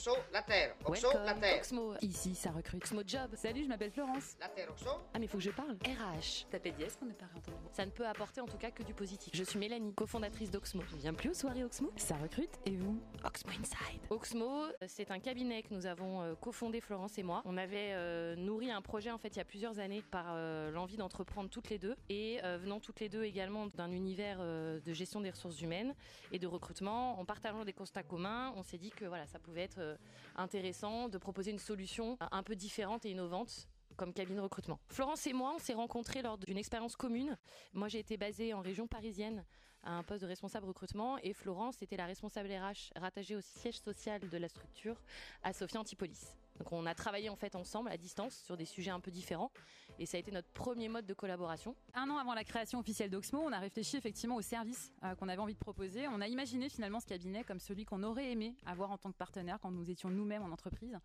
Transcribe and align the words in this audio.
Oxo, 0.00 0.16
la 0.32 0.40
terre. 0.40 0.74
Oxo, 0.86 1.08
Welcome, 1.08 1.26
la 1.26 1.34
terre. 1.34 1.58
Oxmo. 1.58 1.94
Ici, 2.00 2.34
ça 2.34 2.50
recrute. 2.52 2.82
Oxmo 2.82 3.02
Job. 3.06 3.32
Salut, 3.34 3.64
je 3.64 3.68
m'appelle 3.68 3.90
Florence. 3.90 4.34
La 4.40 4.48
terre, 4.48 4.70
Oxo. 4.70 4.88
Ah, 5.12 5.18
mais 5.18 5.26
faut 5.26 5.36
que 5.36 5.44
je 5.44 5.50
parle. 5.50 5.72
RH. 5.84 6.46
Tapez 6.50 6.70
dièse 6.70 6.96
pour 6.96 7.06
ne 7.06 7.12
pas 7.12 7.26
mot. 7.34 7.42
Ça 7.72 7.84
ne 7.84 7.90
peut 7.90 8.06
apporter 8.06 8.40
en 8.40 8.46
tout 8.46 8.56
cas 8.56 8.70
que 8.70 8.82
du 8.82 8.94
positif. 8.94 9.30
Je 9.36 9.44
suis 9.44 9.58
Mélanie, 9.58 9.92
cofondatrice 9.92 10.50
d'Oxmo. 10.50 10.82
Tu 10.88 10.96
viens 10.96 11.12
plus 11.12 11.28
aux 11.28 11.34
soirées 11.34 11.64
Oxmo? 11.64 11.90
Ça 11.96 12.16
recrute 12.16 12.48
et 12.64 12.76
vous? 12.78 12.98
Oxmo 13.24 13.50
Inside. 13.50 14.00
Oxmo, 14.08 14.62
euh, 14.62 14.72
c'est 14.86 15.10
un 15.10 15.18
cabinet 15.18 15.62
que 15.62 15.74
nous 15.74 15.84
avons 15.84 16.22
euh, 16.22 16.34
cofondé 16.34 16.80
Florence 16.80 17.18
et 17.18 17.22
moi. 17.22 17.42
On 17.44 17.58
avait 17.58 17.90
euh, 17.92 18.36
nourri 18.36 18.70
un 18.70 18.80
projet 18.80 19.10
en 19.10 19.18
fait 19.18 19.28
il 19.28 19.36
y 19.36 19.42
a 19.42 19.44
plusieurs 19.44 19.80
années 19.80 20.00
par 20.10 20.28
euh, 20.30 20.70
l'envie 20.70 20.96
d'entreprendre 20.96 21.50
toutes 21.50 21.68
les 21.68 21.78
deux 21.78 21.94
et 22.08 22.40
euh, 22.42 22.56
venant 22.56 22.80
toutes 22.80 23.00
les 23.00 23.10
deux 23.10 23.24
également 23.24 23.66
d'un 23.66 23.90
univers 23.90 24.38
euh, 24.40 24.80
de 24.80 24.92
gestion 24.94 25.20
des 25.20 25.28
ressources 25.30 25.60
humaines 25.60 25.94
et 26.32 26.38
de 26.38 26.46
recrutement. 26.46 27.20
En 27.20 27.26
partageant 27.26 27.66
des 27.66 27.74
constats 27.74 28.02
communs, 28.02 28.54
on 28.56 28.62
s'est 28.62 28.78
dit 28.78 28.90
que 28.90 29.04
voilà, 29.04 29.26
ça 29.26 29.38
pouvait 29.38 29.62
être 29.62 29.78
euh, 29.78 29.89
intéressant 30.36 31.08
de 31.08 31.18
proposer 31.18 31.50
une 31.50 31.58
solution 31.58 32.16
euh, 32.22 32.26
un 32.30 32.42
peu 32.42 32.56
différente 32.56 33.04
et 33.04 33.10
innovante 33.10 33.68
comme 33.96 34.12
cabinet 34.12 34.36
de 34.36 34.42
recrutement. 34.42 34.80
Florence 34.88 35.26
et 35.26 35.32
moi, 35.32 35.52
on 35.54 35.58
s'est 35.58 35.74
rencontrés 35.74 36.22
lors 36.22 36.38
d'une 36.38 36.56
expérience 36.56 36.96
commune. 36.96 37.36
Moi, 37.74 37.88
j'ai 37.88 37.98
été 37.98 38.16
basée 38.16 38.54
en 38.54 38.60
région 38.60 38.86
parisienne 38.86 39.44
à 39.82 39.92
un 39.92 40.02
poste 40.02 40.22
de 40.22 40.26
responsable 40.26 40.66
recrutement 40.66 41.18
et 41.18 41.32
Florence 41.32 41.82
était 41.82 41.96
la 41.96 42.06
responsable 42.06 42.48
RH 42.50 42.92
rattachée 42.96 43.36
au 43.36 43.40
siège 43.40 43.80
social 43.80 44.20
de 44.28 44.38
la 44.38 44.48
structure 44.48 44.96
à 45.42 45.52
Sophia 45.52 45.80
Antipolis. 45.80 46.34
Donc 46.60 46.72
on 46.72 46.84
a 46.84 46.94
travaillé 46.94 47.30
en 47.30 47.36
fait 47.36 47.56
ensemble 47.56 47.88
à 47.90 47.96
distance 47.96 48.36
sur 48.44 48.54
des 48.54 48.66
sujets 48.66 48.90
un 48.90 49.00
peu 49.00 49.10
différents 49.10 49.50
et 49.98 50.04
ça 50.04 50.18
a 50.18 50.20
été 50.20 50.30
notre 50.30 50.48
premier 50.48 50.90
mode 50.90 51.06
de 51.06 51.14
collaboration. 51.14 51.74
Un 51.94 52.08
an 52.10 52.18
avant 52.18 52.34
la 52.34 52.44
création 52.44 52.78
officielle 52.78 53.08
d'Oxmo, 53.08 53.40
on 53.42 53.52
a 53.52 53.58
réfléchi 53.58 53.96
effectivement 53.96 54.36
au 54.36 54.42
service 54.42 54.92
euh, 55.02 55.14
qu'on 55.14 55.28
avait 55.28 55.40
envie 55.40 55.54
de 55.54 55.58
proposer. 55.58 56.06
On 56.08 56.20
a 56.20 56.28
imaginé 56.28 56.68
finalement 56.68 57.00
ce 57.00 57.06
cabinet 57.06 57.44
comme 57.44 57.60
celui 57.60 57.86
qu'on 57.86 58.02
aurait 58.02 58.30
aimé 58.30 58.54
avoir 58.66 58.90
en 58.90 58.98
tant 58.98 59.10
que 59.10 59.16
partenaire 59.16 59.58
quand 59.60 59.70
nous 59.70 59.90
étions 59.90 60.10
nous-mêmes 60.10 60.42
en 60.42 60.50
entreprise. 60.50 60.98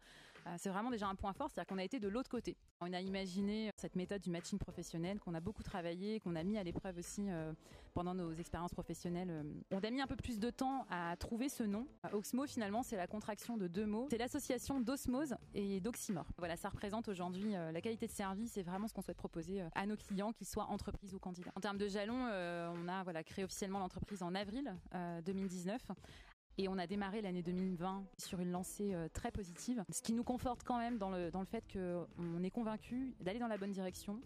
Euh, 0.48 0.56
c'est 0.58 0.70
vraiment 0.70 0.92
déjà 0.92 1.08
un 1.08 1.16
point 1.16 1.34
fort, 1.34 1.50
c'est-à-dire 1.50 1.68
qu'on 1.68 1.80
a 1.80 1.84
été 1.84 2.00
de 2.00 2.08
l'autre 2.08 2.30
côté. 2.30 2.58
On 2.82 2.92
a 2.94 3.02
imaginé 3.02 3.72
cette 3.78 3.96
méthode 3.96 4.22
du 4.22 4.30
matching 4.30 4.60
professionnel 4.60 5.20
qu'on 5.20 5.34
a 5.34 5.40
beaucoup 5.40 5.64
travaillé, 5.64 6.20
qu'on 6.20 6.36
a 6.36 6.44
mis 6.44 6.58
à 6.58 6.64
l'épreuve 6.64 6.98
aussi 6.98 7.26
euh, 7.30 7.54
pendant 7.96 8.14
nos 8.14 8.34
expériences 8.34 8.74
professionnelles. 8.74 9.30
Euh, 9.32 9.44
On 9.72 9.80
a 9.80 9.90
mis 9.90 10.02
un 10.02 10.08
peu 10.08 10.16
plus 10.16 10.38
de 10.38 10.50
temps 10.50 10.86
à 10.92 11.16
trouver 11.18 11.50
ce 11.50 11.64
nom. 11.64 11.88
Euh, 12.06 12.18
Oxmo 12.18 12.46
finalement, 12.46 12.84
c'est 12.84 12.98
la 12.98 13.08
contraction 13.08 13.58
de 13.58 13.68
deux 13.68 13.86
mots. 13.86 14.08
C'est 14.12 14.18
l'association 14.18 14.80
d'osmose 14.82 15.36
et 15.54 15.80
d'oxymore. 15.80 16.28
Voilà, 16.38 16.58
ça 16.58 16.70
représente 16.70 17.08
aujourd'hui 17.08 17.56
euh, 17.56 17.72
la 17.72 17.82
qualité 17.82 18.06
de 18.06 18.12
service 18.12 18.58
et 18.58 18.64
vraiment 18.64 18.88
ce 18.88 18.94
qu'on 18.94 19.02
souhaite 19.02 19.18
proposer 19.18 19.62
euh, 19.62 19.70
à 19.74 19.86
nos 19.86 19.96
clients, 19.96 20.34
qu'ils 20.34 20.48
soient 20.48 20.66
entreprises 20.66 21.16
ou 21.16 21.20
candidats. 21.20 21.52
En 21.56 21.62
termes 21.62 21.78
de 21.78 21.88
jalons, 21.88 22.28
euh, 22.30 22.70
on 22.76 22.88
a 22.88 23.24
créé 23.24 23.46
officiellement 23.46 23.80
l'entreprise 23.80 24.22
en 24.22 24.36
avril 24.36 24.76
euh, 24.94 25.22
2019 25.22 25.82
et 26.58 26.68
on 26.68 26.78
a 26.78 26.88
démarré 26.88 27.22
l'année 27.22 27.44
2020 27.44 28.06
sur 28.18 28.40
une 28.40 28.52
lancée 28.52 28.94
euh, 28.94 29.08
très 29.14 29.32
positive, 29.32 29.84
ce 29.90 30.02
qui 30.02 30.14
nous 30.14 30.24
conforte 30.24 30.64
quand 30.64 30.78
même 30.78 30.98
dans 30.98 31.10
le, 31.10 31.32
dans 31.32 31.42
le 31.42 31.46
fait 31.46 31.64
qu'on 31.72 32.44
est 32.44 32.52
convaincu 32.52 33.16
d'aller 33.22 33.40
dans 33.40 33.48
la 33.48 33.58
bonne 33.58 33.72
direction, 33.72 34.22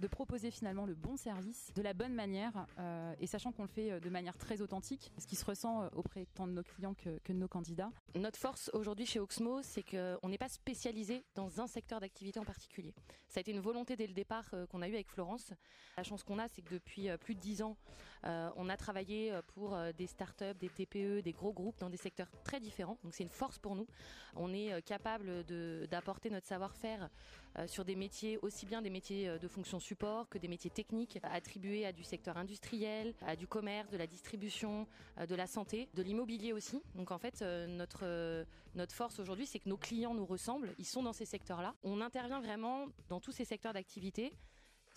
de 0.00 0.06
proposer 0.06 0.50
finalement 0.50 0.84
le 0.84 0.94
bon 0.94 1.16
service 1.16 1.72
de 1.74 1.82
la 1.82 1.94
bonne 1.94 2.12
manière 2.12 2.66
euh, 2.78 3.14
et 3.20 3.26
sachant 3.26 3.52
qu'on 3.52 3.62
le 3.62 3.68
fait 3.68 3.90
euh, 3.92 4.00
de 4.00 4.10
manière 4.10 4.36
très 4.36 4.60
authentique, 4.60 5.12
ce 5.18 5.26
qui 5.26 5.36
se 5.36 5.44
ressent 5.44 5.82
euh, 5.82 5.88
auprès 5.94 6.26
tant 6.34 6.46
de 6.46 6.52
nos 6.52 6.62
clients 6.62 6.94
que, 6.94 7.32
de 7.32 7.38
nos 7.38 7.48
candidats. 7.48 7.90
Notre 8.14 8.38
force 8.38 8.70
aujourd'hui 8.74 9.06
chez 9.06 9.18
Oxmo, 9.18 9.62
c'est 9.62 9.82
qu'on 9.82 10.28
n'est 10.28 10.38
pas 10.38 10.48
spécialisé 10.48 11.24
dans 11.34 11.60
un 11.60 11.66
secteur 11.66 12.00
d'activité 12.00 12.38
en 12.38 12.44
particulier. 12.44 12.94
Ça 13.28 13.38
a 13.38 13.40
été 13.40 13.50
une 13.52 13.60
volonté 13.60 13.96
dès 13.96 14.06
le 14.06 14.14
départ 14.14 14.44
euh, 14.52 14.66
qu'on 14.66 14.82
a 14.82 14.88
eu 14.88 14.94
avec 14.94 15.08
Florence. 15.08 15.52
La 15.96 16.02
chance 16.02 16.22
qu'on 16.22 16.38
a, 16.38 16.48
c'est 16.48 16.62
que 16.62 16.70
depuis 16.74 17.08
euh, 17.08 17.16
plus 17.16 17.34
de 17.34 17.40
dix 17.40 17.62
ans, 17.62 17.76
euh, 18.24 18.50
on 18.56 18.68
a 18.68 18.76
travaillé 18.76 19.32
euh, 19.32 19.42
pour 19.54 19.74
euh, 19.74 19.92
des 19.92 20.06
startups, 20.06 20.54
des 20.58 20.68
TPE, 20.68 21.22
des 21.22 21.32
gros 21.32 21.52
groupes 21.52 21.78
dans 21.78 21.90
des 21.90 21.96
secteurs 21.96 22.30
très 22.42 22.60
différents. 22.60 22.98
Donc 23.04 23.14
c'est 23.14 23.22
une 23.22 23.30
force 23.30 23.58
pour 23.58 23.74
nous. 23.74 23.86
On 24.34 24.52
est 24.52 24.72
euh, 24.72 24.80
capable 24.80 25.44
d'apporter 25.88 26.30
notre 26.30 26.46
savoir-faire 26.46 27.10
euh, 27.58 27.66
sur 27.66 27.84
des 27.84 27.96
métiers, 27.96 28.38
aussi 28.42 28.66
bien 28.66 28.82
des 28.82 28.90
métiers 28.90 29.28
euh, 29.28 29.38
de 29.38 29.48
fonction 29.48 29.77
support 29.80 30.28
que 30.28 30.38
des 30.38 30.48
métiers 30.48 30.70
techniques 30.70 31.18
attribués 31.22 31.86
à 31.86 31.92
du 31.92 32.02
secteur 32.02 32.36
industriel, 32.36 33.14
à 33.26 33.36
du 33.36 33.46
commerce, 33.46 33.90
de 33.90 33.96
la 33.96 34.06
distribution, 34.06 34.86
euh, 35.18 35.26
de 35.26 35.34
la 35.34 35.46
santé, 35.46 35.88
de 35.94 36.02
l'immobilier 36.02 36.52
aussi. 36.52 36.82
Donc 36.94 37.10
en 37.10 37.18
fait, 37.18 37.42
euh, 37.42 37.66
notre, 37.66 38.00
euh, 38.02 38.44
notre 38.74 38.94
force 38.94 39.18
aujourd'hui, 39.18 39.46
c'est 39.46 39.58
que 39.58 39.68
nos 39.68 39.76
clients 39.76 40.14
nous 40.14 40.26
ressemblent, 40.26 40.74
ils 40.78 40.86
sont 40.86 41.02
dans 41.02 41.12
ces 41.12 41.24
secteurs-là. 41.24 41.74
On 41.82 42.00
intervient 42.00 42.40
vraiment 42.40 42.86
dans 43.08 43.20
tous 43.20 43.32
ces 43.32 43.44
secteurs 43.44 43.72
d'activité. 43.72 44.32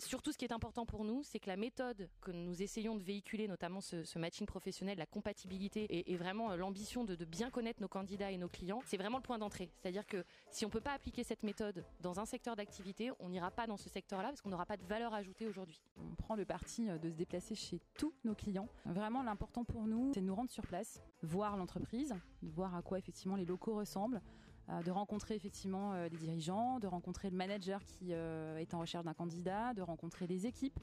Surtout, 0.06 0.32
ce 0.32 0.38
qui 0.38 0.44
est 0.44 0.52
important 0.52 0.84
pour 0.84 1.04
nous, 1.04 1.22
c'est 1.22 1.38
que 1.38 1.48
la 1.48 1.56
méthode 1.56 2.08
que 2.20 2.32
nous 2.32 2.60
essayons 2.60 2.96
de 2.96 3.02
véhiculer, 3.02 3.46
notamment 3.46 3.80
ce, 3.80 4.18
matching 4.18 4.46
professionnel, 4.46 4.98
la 4.98 5.06
compatibilité 5.06 6.10
et, 6.10 6.16
vraiment 6.16 6.50
euh, 6.50 6.56
l'ambition 6.56 7.04
de, 7.04 7.14
bien 7.24 7.50
connaître 7.50 7.80
nos 7.80 7.88
candidats 7.88 8.30
et 8.30 8.36
nos 8.36 8.48
clients, 8.48 8.80
c'est 8.84 8.96
vraiment 8.96 9.18
le 9.18 9.22
point 9.22 9.38
d'entrée. 9.38 9.70
C'est-à-dire 9.80 10.06
que 10.06 10.24
si 10.50 10.66
on 10.66 10.70
peut 10.70 10.80
pas 10.80 10.92
appliquer 10.92 11.22
cette 11.22 11.44
méthode 11.44 11.84
dans 12.00 12.18
un 12.18 12.24
secteur 12.24 12.56
d'activité, 12.56 13.12
on 13.20 13.28
n'ira 13.28 13.50
pas 13.50 13.66
dans 13.66 13.76
ce 13.76 13.88
secteur-là 13.88 14.28
parce 14.28 14.40
qu'on 14.40 14.50
n'aura 14.50 14.66
pas 14.66 14.76
de 14.76 14.84
valeur 14.84 15.14
ajoutée 15.14 15.46
aujourd'hui. 15.46 15.80
On 15.96 16.14
prend 16.16 16.34
le 16.34 16.44
parti 16.44 16.90
euh, 16.90 16.98
de 16.98 17.08
se 17.08 17.14
déplacer 17.14 17.54
chez 17.54 17.80
tous 17.96 18.12
nos 18.24 18.34
clients. 18.34 18.68
Vraiment, 18.84 19.22
l'important 19.22 19.64
pour 19.64 19.86
nous, 19.86 20.12
c'est 20.14 20.20
de 20.20 20.26
nous 20.26 20.34
rendre 20.34 20.50
sur 20.50 20.66
place, 20.66 21.00
voir 21.22 21.56
l'entreprise, 21.56 22.14
voir 22.42 22.74
à 22.74 22.82
quoi 22.82 22.98
effectivement 22.98 23.36
les 23.36 23.44
locaux 23.44 23.76
ressemblent, 23.76 24.20
de 24.68 24.90
rencontrer 24.90 25.34
effectivement 25.34 25.92
euh, 25.92 26.08
les 26.08 26.16
dirigeants, 26.16 26.78
de 26.78 26.86
rencontrer 26.86 27.30
le 27.30 27.36
manager 27.36 27.84
qui 27.84 28.12
euh, 28.12 28.56
est 28.58 28.74
en 28.74 28.80
recherche 28.80 29.04
d'un 29.04 29.14
candidat, 29.14 29.74
de 29.74 29.82
rencontrer 29.82 30.26
les 30.26 30.46
équipes. 30.46 30.78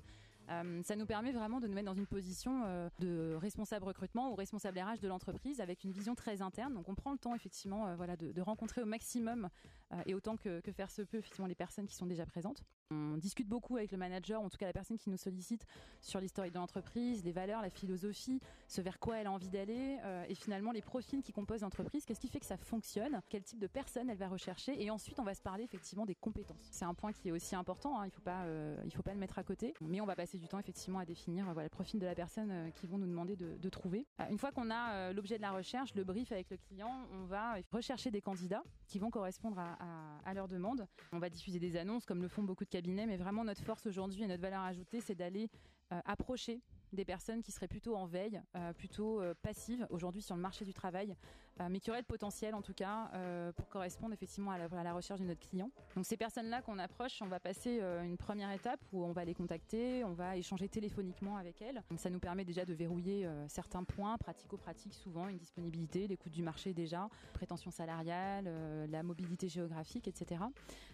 Euh, 0.50 0.82
ça 0.84 0.96
nous 0.96 1.06
permet 1.06 1.32
vraiment 1.32 1.60
de 1.60 1.68
nous 1.68 1.74
mettre 1.74 1.86
dans 1.86 1.94
une 1.94 2.08
position 2.08 2.64
euh, 2.66 2.90
de 3.00 3.36
responsable 3.36 3.86
recrutement 3.86 4.32
ou 4.32 4.36
responsable 4.36 4.80
RH 4.80 5.00
de 5.02 5.08
l'entreprise 5.08 5.62
avec 5.62 5.84
une 5.84 5.92
vision 5.92 6.16
très 6.16 6.42
interne. 6.42 6.74
Donc 6.74 6.90
on 6.90 6.96
prend 6.96 7.12
le 7.12 7.20
temps 7.20 7.36
effectivement 7.36 7.88
euh, 7.88 7.96
voilà, 7.96 8.16
de, 8.16 8.42
rencontrer 8.42 8.82
au 8.82 8.86
maximum 8.86 9.50
euh, 9.92 10.02
et 10.06 10.16
autant 10.16 10.38
que, 10.38 10.60
que 10.62 10.72
faire 10.72 10.90
se 10.90 11.02
peut 11.02 11.18
effectivement 11.18 11.48
les 11.48 11.56
personnes 11.56 11.86
qui 11.86 11.96
sont 11.96 12.08
déjà 12.08 12.26
présentes. 12.26 12.64
On 12.92 13.18
discute 13.18 13.48
beaucoup 13.48 13.78
avec 13.78 13.92
le 13.92 14.00
manager, 14.00 14.42
en 14.42 14.50
tout 14.50 14.58
cas 14.58 14.66
la 14.66 14.74
personne 14.74 14.98
qui 14.98 15.12
nous 15.12 15.18
sollicite, 15.18 15.64
sur 16.02 16.20
l'historique 16.20 16.54
de 16.54 16.58
l'entreprise, 16.58 17.24
les 17.24 17.32
valeurs, 17.32 17.62
la 17.62 17.70
philosophie, 17.70 18.42
ce 18.68 18.82
vers 18.82 18.98
quoi 18.98 19.18
elle 19.18 19.28
a 19.28 19.32
envie 19.32 19.50
d'aller, 19.50 20.00
euh, 20.04 20.26
et 20.28 20.34
finalement 20.34 20.72
les 20.72 20.82
profils 20.82 21.22
qui 21.22 21.32
composent 21.32 21.62
l'entreprise, 21.62 22.04
qu'est-ce 22.04 22.20
qui 22.20 22.30
fait 22.30 22.40
que 22.40 22.48
ça 22.48 22.58
fonctionne, 22.58 23.22
quel 23.30 23.44
type 23.44 23.60
de 23.60 23.68
personne 23.68 24.10
elle 24.10 24.18
va 24.18 24.28
rechercher, 24.28 24.82
et 24.82 24.90
ensuite 24.90 25.20
on 25.20 25.24
va 25.24 25.36
se 25.36 25.42
parler 25.44 25.66
effectivement 25.66 26.08
des 26.08 26.16
compétences. 26.16 26.68
C'est 26.72 26.86
un 26.86 26.96
point 26.96 27.14
qui 27.14 27.28
est 27.28 27.32
aussi 27.32 27.56
important, 27.56 28.00
hein, 28.00 28.08
il 28.08 28.22
pas, 28.24 28.46
euh, 28.46 28.76
faut 28.90 29.04
pas 29.04 29.14
le 29.14 29.20
mettre 29.20 29.38
à 29.38 29.44
côté, 29.44 29.76
mais 29.82 30.02
on 30.02 30.08
va 30.08 30.16
passer 30.16 30.40
du 30.40 30.48
temps 30.48 30.58
effectivement 30.58 30.98
à 30.98 31.06
définir 31.06 31.48
euh, 31.48 31.54
voilà, 31.54 31.68
le 31.68 31.70
profil 31.70 32.00
de 32.00 32.08
la 32.08 32.16
personne 32.16 32.72
qui 32.74 32.88
vont 32.88 32.98
nous 32.98 33.08
demander 33.08 33.36
de, 33.36 33.70
trouver. 33.70 34.08
Une 34.32 34.40
fois 34.40 34.52
qu'on 34.52 34.72
a 34.72 35.14
l'objet 35.14 35.38
de 35.38 35.44
la 35.44 35.52
recherche, 35.52 35.94
le 35.94 36.04
brief 36.04 36.32
avec 36.32 36.50
le 36.50 36.58
client, 36.58 37.06
on 37.14 37.26
va 37.26 37.54
rechercher 37.72 38.10
des 38.10 38.20
candidats 38.20 38.64
qui 38.88 38.98
vont 38.98 39.12
correspondre 39.12 39.60
à, 39.60 39.78
à, 39.80 40.30
à 40.30 40.34
leurs 40.34 40.48
demandes. 40.48 40.88
On 41.12 41.20
va 41.20 41.30
diffuser 41.30 41.60
des 41.60 41.78
annonces 41.78 42.08
comme 42.08 42.24
le 42.24 42.28
font 42.28 42.42
beaucoup 42.42 42.66
de 42.66 42.70
mais 42.88 43.18
vraiment 43.18 43.44
notre 43.44 43.64
force 43.64 43.86
aujourd'hui 43.86 44.24
et 44.24 44.28
notre 44.28 44.42
valeur 44.42 44.62
ajoutée, 44.62 45.02
c'est 45.02 45.16
d'aller 45.16 45.50
euh, 45.92 46.00
approcher 46.06 46.62
des 46.94 47.06
personnes 47.06 47.42
qui 47.42 47.52
seraient 47.52 47.68
plutôt 47.68 47.96
en 47.96 48.06
veille, 48.06 48.42
euh, 48.56 48.74
plutôt 48.74 49.22
euh, 49.22 49.34
passives 49.42 49.86
aujourd'hui 49.90 50.22
sur 50.22 50.36
le 50.36 50.42
marché 50.42 50.66
du 50.66 50.74
travail, 50.74 51.16
euh, 51.60 51.68
mais 51.70 51.80
qui 51.80 51.90
auraient 51.90 52.00
le 52.00 52.06
potentiel 52.06 52.56
en 52.56 52.62
tout 52.62 52.74
cas 52.74 53.12
pour 53.56 53.68
correspondre 53.68 54.14
effectivement 54.14 54.52
à 54.52 54.58
la, 54.58 54.94
recherche 54.94 55.20
de 55.20 55.26
notre 55.26 55.40
client. 55.48 55.72
Donc 55.96 56.06
ces 56.06 56.18
personnes-là 56.18 56.62
qu'on 56.62 56.80
approche, 56.80 57.22
on 57.22 57.28
va 57.28 57.40
passer 57.40 57.80
une 58.04 58.18
première 58.18 58.52
étape 58.52 58.80
où 58.92 59.04
on 59.04 59.12
va 59.12 59.26
les 59.26 59.34
contacter, 59.34 60.04
on 60.04 60.14
va 60.14 60.38
échanger 60.38 60.70
téléphoniquement 60.70 61.38
avec 61.38 61.62
elles. 61.62 61.84
Donc 61.90 62.00
ça 62.00 62.10
nous 62.10 62.20
permet 62.20 62.46
déjà 62.46 62.66
de 62.66 62.74
verrouiller 62.74 63.30
certains 63.48 63.84
points 63.84 64.18
pratico-pratiques, 64.18 64.94
souvent 64.94 65.28
une 65.28 65.38
disponibilité, 65.38 66.08
l'écoute 66.08 66.32
du 66.32 66.42
marché 66.42 66.74
déjà, 66.74 67.10
prétention 67.34 67.72
salariale, 67.72 68.50
la 68.90 69.04
mobilité 69.04 69.50
géographique, 69.50 70.08
etc. 70.08 70.42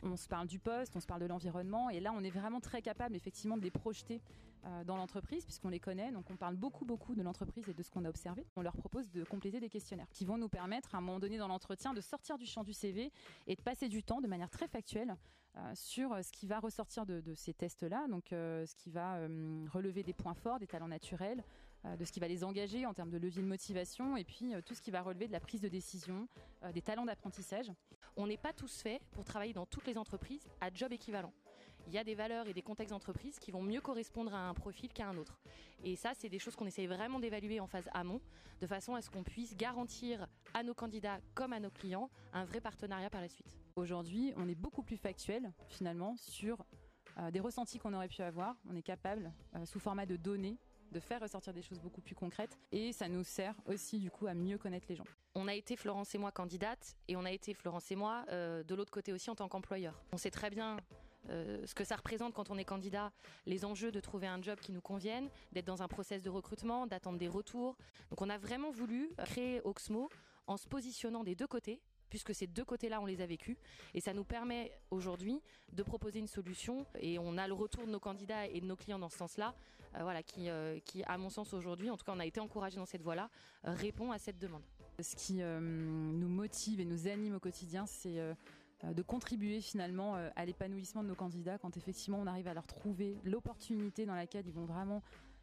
On 0.04 0.16
se 0.16 0.28
parle 0.28 0.48
du 0.48 0.60
poste, 0.60 0.96
on 0.96 1.00
se 1.00 1.08
parle 1.08 1.22
de 1.22 1.28
l'environnement, 1.28 1.90
et 1.90 2.00
là 2.00 2.12
on 2.16 2.24
est 2.24 2.32
vraiment 2.32 2.60
très 2.60 2.82
capable 2.82 3.16
effectivement 3.16 3.58
de 3.58 3.64
les 3.64 3.72
projeter 3.72 4.22
dans 4.86 4.98
l'entreprise 4.98 5.46
puisqu'on 5.46 5.70
les 5.70 5.80
connaît. 5.80 6.12
Donc 6.12 6.30
on 6.30 6.36
parle 6.36 6.56
beaucoup 6.56 6.86
beaucoup 6.86 7.16
de 7.16 7.22
l'entreprise 7.22 7.68
et 7.70 7.74
de 7.74 7.84
ce 7.84 7.90
qu'on 7.90 8.06
a 8.06 8.10
observé. 8.10 8.46
On 8.56 8.62
leur 8.62 8.76
propose 8.76 9.10
de 9.12 9.24
compléter 9.24 9.60
des 9.60 9.70
questionnaires 9.70 10.10
qui 10.12 10.26
vont 10.26 10.38
nous 10.38 10.50
permettre 10.50 10.96
à 10.96 10.98
un 10.98 11.02
moment 11.02 11.20
donné 11.20 11.38
dans 11.38 11.48
l'entretien 11.48 11.94
de 11.94 12.02
sortir 12.02 12.38
du 12.38 12.46
champ 12.46 12.64
du 12.64 12.74
CV 12.74 13.12
et 13.48 13.56
de 13.56 13.62
passer 13.62 13.90
du 13.90 14.04
temps 14.04 14.22
de 14.22 14.28
manière 14.28 14.50
très 14.50 14.68
factuelle 14.68 15.16
euh, 15.58 15.72
sur 15.76 16.18
ce 16.24 16.32
qui 16.32 16.48
va 16.48 16.60
ressortir 16.60 17.06
de, 17.06 17.22
de 17.22 17.34
ces 17.34 17.54
tests-là. 17.54 18.08
Donc 18.08 18.34
euh, 18.34 18.66
ce 18.66 18.76
qui 18.76 18.90
va 18.90 19.18
euh, 19.18 19.66
relever 19.72 20.04
des 20.04 20.14
points 20.14 20.34
forts, 20.34 20.60
des 20.60 20.68
talents 20.68 20.88
naturels, 20.88 21.44
euh, 21.86 21.96
de 21.96 22.06
ce 22.06 22.12
qui 22.12 22.20
va 22.20 22.28
les 22.28 22.44
engager 22.44 22.86
en 22.86 22.94
termes 22.94 23.10
de 23.10 23.18
levier 23.18 23.42
de 23.42 23.48
motivation 23.48 24.18
et 24.18 24.24
puis 24.24 24.54
euh, 24.54 24.62
tout 24.62 24.74
ce 24.74 24.82
qui 24.82 24.92
va 24.92 25.02
relever 25.02 25.28
de 25.28 25.32
la 25.32 25.40
prise 25.40 25.62
de 25.62 25.68
décision, 25.68 26.28
euh, 26.64 26.72
des 26.72 26.82
talents 26.82 27.06
d'apprentissage. 27.06 27.72
On 28.18 28.28
n'est 28.28 28.38
pas 28.38 28.54
tous 28.54 28.82
faits 28.82 29.02
pour 29.12 29.24
travailler 29.24 29.54
dans 29.54 29.66
toutes 29.66 29.86
les 29.88 29.98
entreprises 29.98 30.48
à 30.62 30.74
job 30.74 30.92
équivalent. 30.94 31.34
Il 31.88 31.94
y 31.94 31.98
a 31.98 32.04
des 32.04 32.16
valeurs 32.16 32.48
et 32.48 32.54
des 32.54 32.62
contextes 32.62 32.92
d'entreprise 32.92 33.38
qui 33.40 33.52
vont 33.52 33.62
mieux 33.62 33.82
correspondre 33.82 34.34
à 34.34 34.50
un 34.50 34.54
profil 34.54 34.92
qu'à 34.92 35.08
un 35.08 35.18
autre. 35.18 35.40
Et 35.84 35.96
ça, 35.96 36.14
c'est 36.16 36.30
des 36.30 36.40
choses 36.40 36.56
qu'on 36.56 36.66
essaye 36.66 36.88
vraiment 36.88 37.20
d'évaluer 37.20 37.60
en 37.60 37.68
phase 37.68 37.88
amont, 37.94 38.22
de 38.62 38.68
façon 38.68 38.96
à 38.96 39.02
ce 39.02 39.10
qu'on 39.10 39.24
puisse 39.24 39.56
garantir 39.56 40.28
à 40.54 40.64
nos 40.64 40.74
candidats 40.74 41.20
comme 41.36 41.54
à 41.54 41.60
nos 41.60 41.70
clients 41.70 42.10
un 42.34 42.46
vrai 42.46 42.60
partenariat 42.60 43.10
par 43.10 43.22
la 43.22 43.30
suite. 43.30 43.58
Aujourd'hui, 43.76 44.34
on 44.38 44.48
est 44.48 44.56
beaucoup 44.56 44.82
plus 44.82 44.98
factuel 44.98 45.52
finalement 45.68 46.16
sur 46.18 46.66
euh, 47.18 47.30
des 47.30 47.40
ressentis 47.40 47.78
qu'on 47.78 47.94
aurait 47.94 48.08
pu 48.08 48.22
avoir. 48.22 48.56
On 48.70 48.76
est 48.76 48.82
capable, 48.82 49.32
euh, 49.56 49.66
sous 49.66 49.80
format 49.80 50.06
de 50.06 50.16
données, 50.16 50.58
de 50.92 51.00
faire 51.00 51.22
ressortir 51.22 51.54
des 51.54 51.62
choses 51.62 51.80
beaucoup 51.80 52.02
plus 52.02 52.16
concrètes 52.16 52.58
et 52.72 52.94
ça 52.94 53.10
nous 53.10 53.24
sert 53.24 53.56
aussi 53.66 54.00
du 54.00 54.10
coup 54.10 54.28
à 54.28 54.34
mieux 54.34 54.58
connaître 54.58 54.86
les 54.90 54.96
gens. 54.96 55.06
On 55.34 55.48
a 55.48 55.54
été 55.54 55.76
Florence 55.76 56.16
et 56.16 56.18
moi 56.18 56.32
candidates 56.32 56.96
et 57.08 57.16
on 57.16 57.26
a 57.26 57.32
été 57.32 57.54
Florence 57.54 57.92
et 57.92 57.96
moi 57.96 58.24
de 58.30 58.76
l'autre 58.76 58.92
côté 58.92 59.12
aussi 59.12 59.30
en 59.30 59.36
tant 59.36 59.50
qu'employeur. 59.50 60.02
On 60.14 60.18
sait 60.18 60.32
très 60.32 60.50
bien 60.50 60.78
ce 61.28 61.74
que 61.74 61.84
ça 61.84 61.96
représente 61.96 62.34
quand 62.34 62.50
on 62.50 62.58
est 62.58 62.66
candidat, 62.66 63.12
les 63.46 63.66
enjeux 63.66 63.92
de 63.92 64.00
trouver 64.00 64.28
un 64.28 64.42
job 64.42 64.60
qui 64.60 64.72
nous 64.72 64.82
convienne, 64.82 65.30
d'être 65.52 65.66
dans 65.66 65.82
un 65.82 65.88
process 65.88 66.22
de 66.22 66.30
recrutement, 66.30 66.88
d'attendre 66.88 67.18
des 67.18 67.28
retours. 67.28 67.76
Donc 68.10 68.22
on 68.22 68.30
a 68.30 68.38
vraiment 68.38 68.72
voulu 68.72 69.10
créer 69.26 69.62
Oxmo 69.64 70.10
en 70.48 70.58
se 70.58 70.68
positionnant 70.68 71.24
des 71.24 71.36
deux 71.36 71.48
côtés 71.48 71.82
puisque 72.10 72.34
ces 72.34 72.48
deux 72.48 72.64
côtés-là, 72.64 73.02
on 73.02 73.06
les 73.06 73.22
a 73.22 73.26
vécus. 73.26 73.58
Et 73.94 74.00
ça 74.00 74.14
nous 74.14 74.24
permet 74.24 74.72
aujourd'hui 74.92 75.42
de 75.74 75.84
proposer 75.84 76.20
une 76.20 76.28
solution. 76.28 76.86
Et 77.00 77.20
on 77.20 77.38
a 77.38 77.48
le 77.48 77.54
retour 77.54 77.86
de 77.86 77.92
nos 77.92 78.00
candidats 78.00 78.48
et 78.48 78.62
de 78.62 78.66
nos 78.66 78.76
clients 78.76 79.00
dans 79.00 79.10
ce 79.10 79.18
sens-là, 79.18 79.54
euh, 79.96 80.04
voilà, 80.04 80.24
qui, 80.24 80.50
euh, 80.50 80.80
qui, 80.80 81.04
à 81.04 81.18
mon 81.18 81.30
sens, 81.30 81.54
aujourd'hui, 81.54 81.90
en 81.90 81.98
tout 81.98 82.06
cas, 82.06 82.14
on 82.16 82.20
a 82.20 82.26
été 82.26 82.40
encouragé 82.40 82.78
dans 82.78 82.86
cette 82.86 83.02
voie-là, 83.02 83.30
euh, 83.66 83.74
répond 83.74 84.12
à 84.12 84.18
cette 84.18 84.40
demande. 84.40 84.64
Ce 85.02 85.14
qui 85.18 85.34
nous 85.34 86.30
motive 86.30 86.80
et 86.80 86.86
nous 86.86 87.08
anime 87.10 87.36
au 87.36 87.40
quotidien, 87.42 87.86
c'est 87.86 88.18
de 88.94 89.02
contribuer 89.02 89.62
finalement 89.62 90.16
à 90.36 90.46
l'épanouissement 90.46 91.04
de 91.04 91.08
nos 91.08 91.16
candidats 91.16 91.58
quand 91.58 91.78
effectivement 91.78 92.20
on 92.20 92.28
arrive 92.28 92.48
à 92.48 92.54
leur 92.54 92.68
trouver 92.68 93.18
l'opportunité 93.24 94.06
dans 94.06 94.16
laquelle 94.16 94.46
ils 94.48 94.54
vont 94.54 94.66
vraiment 94.66 95.02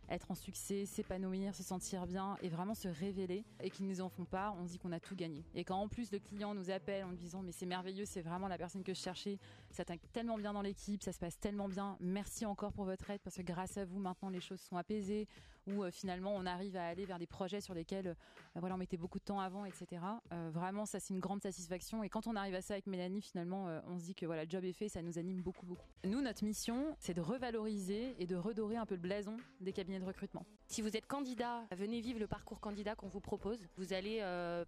être 0.08 0.30
en 0.30 0.34
succès, 0.34 0.84
s'épanouir, 0.84 1.54
se 1.54 1.62
sentir 1.62 2.06
bien 2.06 2.36
et 2.42 2.48
vraiment 2.48 2.74
se 2.74 2.88
révéler 2.88 3.44
et 3.62 3.70
qu'ils 3.70 3.86
ne 3.86 3.90
nous 3.90 4.00
en 4.00 4.08
font 4.08 4.24
pas, 4.24 4.54
on 4.60 4.64
dit 4.64 4.78
qu'on 4.78 4.92
a 4.92 5.00
tout 5.00 5.14
gagné. 5.14 5.44
Et 5.54 5.64
quand 5.64 5.76
en 5.76 5.88
plus 5.88 6.12
le 6.12 6.18
client 6.18 6.54
nous 6.54 6.70
appelle 6.70 7.04
en 7.04 7.12
disant 7.12 7.42
mais 7.42 7.52
c'est 7.52 7.66
merveilleux, 7.66 8.04
c'est 8.04 8.20
vraiment 8.20 8.48
la 8.48 8.58
personne 8.58 8.82
que 8.82 8.94
je 8.94 9.00
cherchais, 9.00 9.38
ça 9.70 9.84
t'aide 9.84 10.00
tellement 10.12 10.36
bien 10.36 10.52
dans 10.52 10.62
l'équipe, 10.62 11.02
ça 11.02 11.12
se 11.12 11.18
passe 11.18 11.38
tellement 11.38 11.68
bien, 11.68 11.96
merci 12.00 12.44
encore 12.46 12.72
pour 12.72 12.84
votre 12.84 13.08
aide 13.10 13.20
parce 13.22 13.36
que 13.36 13.42
grâce 13.42 13.76
à 13.78 13.84
vous 13.84 13.98
maintenant 13.98 14.28
les 14.28 14.40
choses 14.40 14.60
sont 14.60 14.76
apaisées, 14.76 15.28
où 15.66 15.82
euh, 15.82 15.90
finalement 15.90 16.34
on 16.34 16.46
arrive 16.46 16.76
à 16.76 16.86
aller 16.86 17.04
vers 17.04 17.18
des 17.18 17.26
projets 17.26 17.60
sur 17.60 17.74
lesquels 17.74 18.08
euh, 18.08 18.14
voilà 18.56 18.74
on 18.74 18.78
mettait 18.78 18.96
beaucoup 18.96 19.18
de 19.18 19.24
temps 19.24 19.40
avant, 19.40 19.64
etc. 19.64 20.02
Euh, 20.32 20.50
vraiment 20.52 20.86
ça 20.86 21.00
c'est 21.00 21.14
une 21.14 21.20
grande 21.20 21.42
satisfaction 21.42 22.02
et 22.02 22.08
quand 22.08 22.26
on 22.26 22.36
arrive 22.36 22.54
à 22.54 22.62
ça 22.62 22.74
avec 22.74 22.86
Mélanie 22.86 23.22
finalement 23.22 23.66
on 23.86 23.98
se 23.98 24.04
dit 24.04 24.14
que 24.14 24.26
voilà 24.26 24.44
le 24.44 24.50
job 24.50 24.64
est 24.64 24.72
fait, 24.72 24.88
ça 24.88 25.02
nous 25.02 25.18
anime 25.18 25.42
beaucoup 25.42 25.66
beaucoup. 25.66 25.88
Nous 26.04 26.20
notre 26.20 26.44
mission 26.44 26.96
c'est 26.98 27.14
de 27.14 27.20
revaloriser 27.20 28.14
et 28.18 28.26
de 28.26 28.36
redorer 28.36 28.76
un 28.76 28.86
peu 28.86 28.94
le 28.94 29.00
blason 29.00 29.36
des 29.60 29.72
cabinets 29.72 30.00
de 30.00 30.04
recrutement. 30.04 30.44
Si 30.66 30.80
vous 30.80 30.96
êtes 30.96 31.06
candidat, 31.06 31.64
venez 31.76 32.00
vivre 32.00 32.18
le 32.18 32.26
parcours 32.26 32.60
candidat 32.60 32.94
qu'on 32.94 33.08
vous 33.08 33.20
propose. 33.20 33.58
Vous 33.76 33.92
allez 33.92 34.20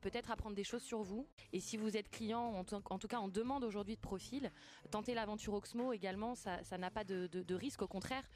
peut-être 0.02 0.31
apprendre 0.31 0.55
des 0.55 0.64
choses 0.64 0.82
sur 0.82 1.02
vous. 1.02 1.26
Et 1.52 1.61
si 1.61 1.76
vous 1.76 1.96
êtes 1.96 2.11
client, 2.11 2.52
en, 2.52 2.64
tout 2.64 3.08
cas 3.08 3.19
en 3.19 3.29
demande 3.29 3.64
aujourd'hui 3.64 3.96
de 3.96 4.00
profil, 4.00 4.50
tenter 4.91 5.14
l'aventure 5.14 5.55
Oxmo 5.55 5.93
également, 5.93 6.35
ça 6.35 6.79
n'a 6.79 6.91
pas 6.91 7.05
de, 7.05 7.26
de, 7.26 7.55
risque. 7.55 7.81
Au 7.81 7.87
contraire, 7.87 8.29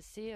c'est 0.00 0.34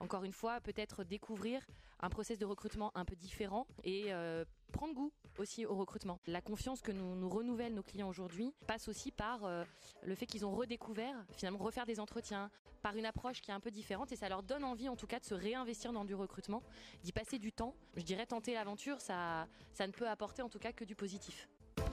encore 0.00 0.24
une 0.24 0.32
fois 0.32 0.60
peut-être 0.60 1.04
découvrir 1.08 1.66
un 2.00 2.10
process 2.10 2.38
de 2.38 2.44
recrutement 2.44 2.92
un 2.96 3.04
peu 3.04 3.16
différent 3.16 3.66
et 3.82 4.12
euh, 4.12 4.44
prendre 4.72 4.94
goût 4.94 5.12
aussi 5.38 5.66
au 5.66 5.74
recrutement. 5.74 6.20
La 6.26 6.40
confiance 6.40 6.80
que 6.80 6.92
nous, 6.92 7.16
nous 7.16 7.28
renouvellent 7.28 7.74
nos 7.74 7.82
clients 7.82 8.08
aujourd'hui 8.08 8.54
passe 8.66 8.88
aussi 8.88 9.10
par 9.10 9.44
euh, 9.44 9.64
le 10.02 10.14
fait 10.14 10.26
qu'ils 10.26 10.46
ont 10.46 10.52
redécouvert, 10.52 11.14
finalement 11.32 11.58
refaire 11.58 11.86
des 11.86 12.00
entretiens, 12.00 12.50
par 12.82 12.94
une 12.96 13.06
approche 13.06 13.40
qui 13.40 13.50
est 13.50 13.54
un 13.54 13.60
peu 13.60 13.70
différente 13.70 14.12
et 14.12 14.16
ça 14.16 14.28
leur 14.28 14.42
donne 14.42 14.62
envie 14.62 14.88
en 14.88 14.96
tout 14.96 15.06
cas 15.06 15.18
de 15.18 15.24
se 15.24 15.34
réinvestir 15.34 15.92
dans 15.92 16.04
du 16.04 16.14
recrutement, 16.14 16.62
d'y 17.02 17.12
passer 17.12 17.38
du 17.38 17.52
temps. 17.52 17.74
Je 17.96 18.02
dirais 18.02 18.26
tenter 18.26 18.54
l'aventure, 18.54 19.00
ça, 19.00 19.48
ça 19.72 19.86
ne 19.86 19.92
peut 19.92 20.08
apporter 20.08 20.42
en 20.42 20.48
tout 20.48 20.60
cas 20.60 20.72
que 20.72 20.84
du 20.84 20.94
positif. 20.94 21.48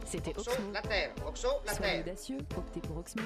C'était 0.05 0.37
Oxmo. 0.37 0.71
La 0.71 0.81
terre, 0.81 1.13
Oxo, 1.27 1.47
la 1.65 1.73
Soyez 1.73 2.01
audacieux, 2.01 2.37
optez 2.55 2.81
pour 2.81 2.97
Oxmo. 2.97 3.23